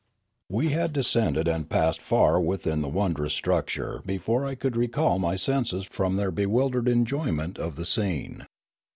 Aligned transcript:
We 0.49 0.69
had 0.69 0.93
descended 0.93 1.47
and 1.47 1.69
passed 1.69 2.01
far 2.01 2.41
within 2.41 2.81
the 2.81 2.89
won 2.89 3.13
drous 3.13 3.33
structure 3.33 4.01
before 4.03 4.47
I 4.47 4.55
could 4.55 4.75
recall 4.75 5.19
my 5.19 5.35
senses 5.35 5.83
from 5.85 6.15
their 6.15 6.31
bewildered 6.31 6.87
enjoyment 6.87 7.59
of 7.59 7.75
the 7.75 7.85
scene. 7.85 8.47